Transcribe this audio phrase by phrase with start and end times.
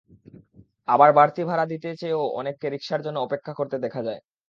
[0.87, 4.21] আবার বাড়তি ভাড়া দিতে চেয়েও অনেককে রিকশার জন্য অপেক্ষা করতে দেখা যায়।